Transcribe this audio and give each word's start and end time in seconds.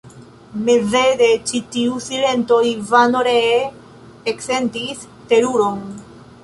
Meze 0.69 1.01
de 1.19 1.27
ĉi 1.49 1.61
tiu 1.75 1.99
silento 2.07 2.57
Ivano 2.71 3.23
ree 3.31 3.63
eksentis 4.35 5.07
teruron. 5.35 5.83